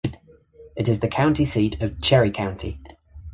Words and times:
It 0.75 0.89
is 0.89 0.99
the 0.99 1.07
county 1.07 1.45
seat 1.45 1.79
of 1.79 2.01
Cherry 2.01 2.31
County. 2.31 2.79